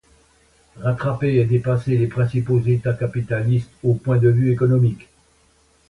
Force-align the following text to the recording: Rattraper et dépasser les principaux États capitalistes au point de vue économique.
Rattraper 0.77 1.35
et 1.35 1.45
dépasser 1.45 1.95
les 1.95 2.07
principaux 2.07 2.59
États 2.59 2.93
capitalistes 2.95 3.69
au 3.83 3.93
point 3.93 4.17
de 4.17 4.29
vue 4.29 4.51
économique. 4.51 5.07